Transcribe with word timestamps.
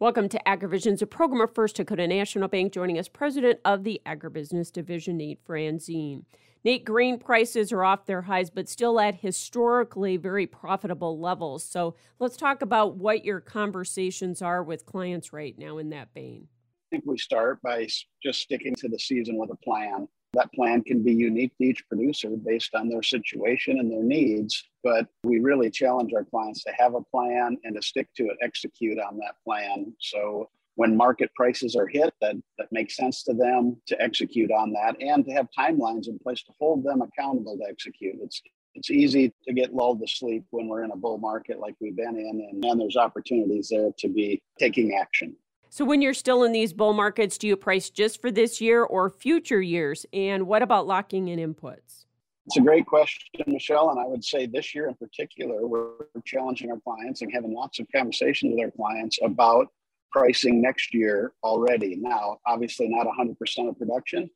Welcome 0.00 0.30
to 0.30 0.40
AgriVisions, 0.46 1.02
a 1.02 1.06
program 1.06 1.42
of 1.42 1.54
First 1.54 1.76
Dakota 1.76 2.06
National 2.06 2.48
Bank. 2.48 2.72
Joining 2.72 2.98
us, 2.98 3.06
President 3.06 3.60
of 3.66 3.84
the 3.84 4.00
Agribusiness 4.06 4.72
Division, 4.72 5.18
Nate 5.18 5.46
Franzen. 5.46 6.24
Nate, 6.64 6.86
grain 6.86 7.18
prices 7.18 7.70
are 7.70 7.84
off 7.84 8.06
their 8.06 8.22
highs, 8.22 8.48
but 8.48 8.66
still 8.66 8.98
at 8.98 9.16
historically 9.16 10.16
very 10.16 10.46
profitable 10.46 11.18
levels. 11.18 11.64
So 11.64 11.96
let's 12.18 12.38
talk 12.38 12.62
about 12.62 12.96
what 12.96 13.26
your 13.26 13.40
conversations 13.40 14.40
are 14.40 14.62
with 14.62 14.86
clients 14.86 15.34
right 15.34 15.58
now 15.58 15.76
in 15.76 15.90
that 15.90 16.14
vein. 16.14 16.48
I 16.90 16.96
think 16.96 17.04
we 17.06 17.18
start 17.18 17.62
by 17.62 17.86
just 18.20 18.40
sticking 18.40 18.74
to 18.76 18.88
the 18.88 18.98
season 18.98 19.36
with 19.36 19.50
a 19.50 19.56
plan. 19.64 20.08
That 20.32 20.52
plan 20.52 20.82
can 20.82 21.04
be 21.04 21.14
unique 21.14 21.56
to 21.58 21.64
each 21.64 21.86
producer 21.88 22.30
based 22.30 22.74
on 22.74 22.88
their 22.88 23.02
situation 23.02 23.78
and 23.78 23.92
their 23.92 24.02
needs, 24.02 24.68
but 24.82 25.06
we 25.22 25.38
really 25.38 25.70
challenge 25.70 26.12
our 26.12 26.24
clients 26.24 26.64
to 26.64 26.72
have 26.72 26.96
a 26.96 27.02
plan 27.02 27.58
and 27.62 27.76
to 27.76 27.82
stick 27.82 28.08
to 28.16 28.24
it, 28.24 28.38
execute 28.42 28.98
on 28.98 29.18
that 29.18 29.36
plan. 29.44 29.94
So 30.00 30.50
when 30.74 30.96
market 30.96 31.32
prices 31.36 31.76
are 31.76 31.86
hit 31.86 32.12
that, 32.22 32.34
that 32.58 32.72
makes 32.72 32.96
sense 32.96 33.22
to 33.24 33.34
them 33.34 33.80
to 33.86 34.02
execute 34.02 34.50
on 34.50 34.72
that 34.72 34.96
and 35.00 35.24
to 35.26 35.30
have 35.30 35.46
timelines 35.56 36.08
in 36.08 36.18
place 36.18 36.42
to 36.42 36.52
hold 36.58 36.82
them 36.82 37.02
accountable 37.02 37.56
to 37.56 37.70
execute. 37.70 38.16
It's 38.20 38.42
it's 38.74 38.90
easy 38.90 39.32
to 39.46 39.52
get 39.52 39.74
lulled 39.74 40.00
to 40.00 40.06
sleep 40.06 40.44
when 40.50 40.68
we're 40.68 40.84
in 40.84 40.92
a 40.92 40.96
bull 40.96 41.18
market 41.18 41.58
like 41.58 41.74
we've 41.80 41.96
been 41.96 42.16
in, 42.16 42.48
and 42.50 42.62
then 42.62 42.78
there's 42.78 42.96
opportunities 42.96 43.68
there 43.68 43.90
to 43.98 44.08
be 44.08 44.40
taking 44.60 44.94
action. 44.94 45.36
So, 45.72 45.84
when 45.84 46.02
you're 46.02 46.14
still 46.14 46.42
in 46.42 46.50
these 46.50 46.72
bull 46.72 46.92
markets, 46.92 47.38
do 47.38 47.46
you 47.46 47.56
price 47.56 47.90
just 47.90 48.20
for 48.20 48.32
this 48.32 48.60
year 48.60 48.82
or 48.82 49.08
future 49.08 49.62
years? 49.62 50.04
And 50.12 50.48
what 50.48 50.62
about 50.62 50.88
locking 50.88 51.28
in 51.28 51.38
inputs? 51.38 52.06
It's 52.46 52.56
a 52.56 52.60
great 52.60 52.86
question, 52.86 53.44
Michelle. 53.46 53.90
And 53.90 54.00
I 54.00 54.04
would 54.04 54.24
say 54.24 54.46
this 54.46 54.74
year 54.74 54.88
in 54.88 54.96
particular, 54.96 55.68
we're 55.68 55.92
challenging 56.24 56.72
our 56.72 56.80
clients 56.80 57.22
and 57.22 57.32
having 57.32 57.54
lots 57.54 57.78
of 57.78 57.86
conversations 57.94 58.52
with 58.52 58.64
our 58.64 58.72
clients 58.72 59.20
about 59.22 59.68
pricing 60.10 60.60
next 60.60 60.92
year 60.92 61.34
already. 61.44 61.94
Now, 62.00 62.38
obviously, 62.48 62.88
not 62.88 63.06
100% 63.06 63.68
of 63.68 63.78
production, 63.78 64.28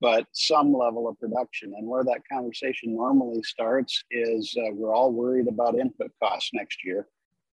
but 0.00 0.26
some 0.32 0.74
level 0.74 1.06
of 1.06 1.16
production. 1.20 1.74
And 1.76 1.86
where 1.86 2.02
that 2.02 2.22
conversation 2.28 2.96
normally 2.96 3.44
starts 3.44 4.02
is 4.10 4.52
uh, 4.58 4.72
we're 4.72 4.92
all 4.92 5.12
worried 5.12 5.46
about 5.46 5.78
input 5.78 6.10
costs 6.20 6.50
next 6.52 6.84
year 6.84 7.06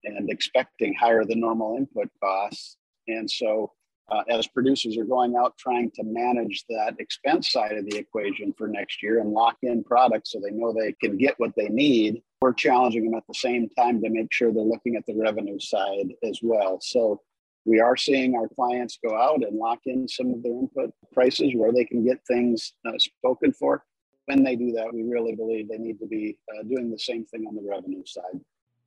and 0.04 0.30
expecting 0.30 0.94
higher 0.94 1.26
than 1.26 1.40
normal 1.40 1.76
input 1.76 2.12
costs. 2.24 2.78
And 3.08 3.30
so, 3.30 3.72
uh, 4.12 4.22
as 4.30 4.46
producers 4.46 4.98
are 4.98 5.06
going 5.06 5.36
out 5.36 5.58
trying 5.58 5.90
to 5.90 6.04
manage 6.04 6.64
that 6.70 6.96
expense 7.00 7.52
side 7.52 7.76
of 7.76 7.86
the 7.90 7.98
equation 7.98 8.54
for 8.56 8.68
next 8.68 9.02
year 9.02 9.20
and 9.20 9.32
lock 9.32 9.58
in 9.64 9.84
products 9.84 10.32
so 10.32 10.40
they 10.40 10.52
know 10.52 10.72
they 10.72 10.94
can 11.02 11.18
get 11.18 11.34
what 11.40 11.56
they 11.58 11.70
need, 11.70 12.22
we're 12.40 12.54
challenging 12.54 13.06
them 13.06 13.16
at 13.16 13.24
the 13.28 13.34
same 13.34 13.68
time 13.70 14.02
to 14.04 14.10
make 14.10 14.32
sure 14.32 14.54
they're 14.54 14.64
looking 14.64 14.96
at 14.96 15.06
the 15.08 15.16
revenue 15.16 15.60
side 15.60 16.14
as 16.24 16.40
well. 16.44 16.80
So, 16.82 17.22
we 17.66 17.80
are 17.80 17.98
seeing 17.98 18.36
our 18.36 18.48
clients 18.48 19.00
go 19.04 19.20
out 19.20 19.44
and 19.44 19.58
lock 19.58 19.80
in 19.86 20.08
some 20.08 20.32
of 20.32 20.44
their 20.44 20.54
input 20.54 20.92
prices 21.12 21.54
where 21.56 21.74
they 21.74 21.84
can 21.84 22.06
get 22.06 22.20
things 22.28 22.74
uh, 22.88 22.92
spoken 22.98 23.52
for. 23.52 23.84
When 24.26 24.44
they 24.44 24.56
do 24.56 24.72
that, 24.74 24.94
we 24.94 25.04
really 25.04 25.36
believe 25.36 25.68
they 25.68 25.78
need 25.78 26.00
to 26.00 26.08
be 26.08 26.38
uh, 26.54 26.64
doing 26.64 26.92
the 26.92 27.00
same 27.00 27.26
thing 27.26 27.46
on 27.48 27.56
the 27.56 27.68
revenue 27.68 28.04
side. 28.06 28.40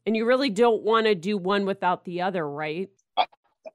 And 0.07 0.17
you 0.17 0.25
really 0.25 0.51
don't 0.51 0.83
want 0.83 1.07
to 1.07 1.15
do 1.15 1.37
one 1.37 1.67
without 1.67 2.05
the 2.05 2.23
other, 2.23 2.49
right? 2.49 2.89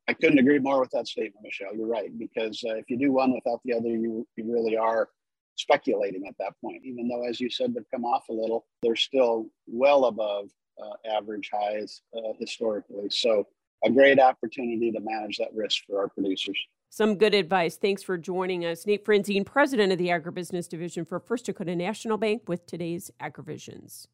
I, 0.07 0.13
couldn't 0.13 0.39
agree 0.39 0.59
more 0.59 0.79
with 0.79 0.91
that 0.91 1.07
statement, 1.07 1.43
Michelle. 1.43 1.75
You're 1.75 1.87
right, 1.87 2.17
because 2.17 2.63
uh, 2.67 2.75
if 2.75 2.89
you 2.89 2.97
do 2.97 3.11
one 3.11 3.33
without 3.33 3.61
the 3.63 3.73
other, 3.73 3.89
you, 3.89 4.27
you 4.35 4.51
really 4.51 4.77
are 4.77 5.09
speculating 5.55 6.25
at 6.27 6.35
that 6.39 6.53
point. 6.61 6.81
Even 6.83 7.07
though, 7.07 7.27
as 7.27 7.39
you 7.39 7.49
said, 7.49 7.73
they've 7.73 7.89
come 7.91 8.05
off 8.05 8.27
a 8.29 8.33
little, 8.33 8.65
they're 8.81 8.95
still 8.95 9.47
well 9.67 10.05
above 10.05 10.49
uh, 10.81 11.15
average 11.17 11.49
highs 11.53 12.01
uh, 12.15 12.33
historically. 12.39 13.09
So 13.09 13.47
a 13.85 13.89
great 13.89 14.19
opportunity 14.19 14.91
to 14.91 14.99
manage 14.99 15.37
that 15.37 15.53
risk 15.53 15.83
for 15.85 15.99
our 15.99 16.09
producers. 16.09 16.57
Some 16.89 17.15
good 17.15 17.33
advice. 17.33 17.75
Thanks 17.75 18.03
for 18.03 18.17
joining 18.17 18.65
us. 18.65 18.85
Nate 18.85 19.03
Franzen, 19.03 19.45
President 19.45 19.91
of 19.91 19.97
the 19.97 20.09
Agribusiness 20.09 20.69
Division 20.69 21.05
for 21.05 21.19
First 21.19 21.47
Dakota 21.47 21.75
National 21.75 22.17
Bank, 22.17 22.43
with 22.47 22.65
today's 22.67 23.09
AgriVisions. 23.19 24.07